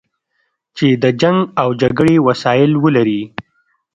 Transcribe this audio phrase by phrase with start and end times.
[0.77, 3.21] چې د جنګ او جګړې وسایل ولري.